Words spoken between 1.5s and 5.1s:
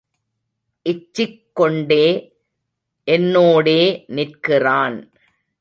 கொண்டே என்னோடே நிற்கிறான்.